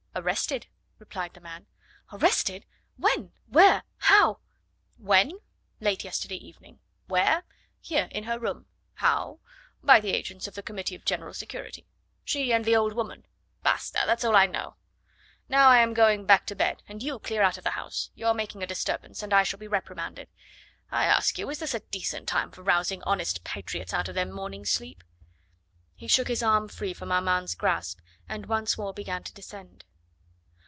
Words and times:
"Arrested," 0.13 0.67
replied 0.99 1.33
the 1.33 1.39
man. 1.39 1.67
"Arrested? 2.11 2.65
When? 2.97 3.31
Where? 3.47 3.83
How?" 3.95 4.39
"When 4.97 5.39
late 5.79 6.03
yesterday 6.03 6.35
evening. 6.35 6.79
Where? 7.07 7.43
here 7.79 8.09
in 8.11 8.25
her 8.25 8.37
room. 8.37 8.65
How? 8.95 9.39
by 9.81 10.01
the 10.01 10.09
agents 10.11 10.47
of 10.47 10.53
the 10.55 10.61
Committee 10.63 10.95
of 10.95 11.05
General 11.05 11.33
Security. 11.33 11.87
She 12.25 12.51
and 12.51 12.65
the 12.65 12.75
old 12.75 12.91
woman! 12.91 13.25
Basta! 13.63 14.03
that's 14.05 14.25
all 14.25 14.35
I 14.35 14.47
know. 14.47 14.75
Now 15.47 15.69
I 15.69 15.77
am 15.77 15.93
going 15.93 16.25
back 16.25 16.45
to 16.47 16.57
bed, 16.57 16.83
and 16.89 17.01
you 17.01 17.17
clear 17.17 17.41
out 17.41 17.57
of 17.57 17.63
the 17.63 17.71
house. 17.71 18.09
You 18.13 18.25
are 18.27 18.33
making 18.33 18.61
a 18.61 18.67
disturbance, 18.67 19.23
and 19.23 19.33
I 19.33 19.43
shall 19.43 19.59
be 19.59 19.67
reprimanded. 19.69 20.27
I 20.91 21.05
ask 21.05 21.37
you, 21.39 21.49
is 21.49 21.59
this 21.59 21.73
a 21.73 21.79
decent 21.79 22.27
time 22.27 22.51
for 22.51 22.63
rousing 22.63 23.01
honest 23.03 23.45
patriots 23.45 23.93
out 23.93 24.09
of 24.09 24.15
their 24.15 24.25
morning 24.25 24.65
sleep?" 24.65 25.05
He 25.95 26.09
shook 26.09 26.27
his 26.27 26.43
arm 26.43 26.67
free 26.67 26.93
from 26.93 27.13
Armand's 27.13 27.55
grasp 27.55 28.01
and 28.27 28.47
once 28.47 28.77
more 28.77 28.93
began 28.93 29.23
to 29.23 29.33
descend. 29.33 29.85